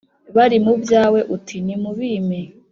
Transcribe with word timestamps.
bari 0.35 0.57
mu 0.65 0.73
byawe 0.81 1.19
uti: 1.35 1.57
nimubimpe. 1.65 2.39